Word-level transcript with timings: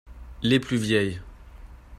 Les 0.41 0.59
plus 0.59 0.77
vielles. 0.79 1.21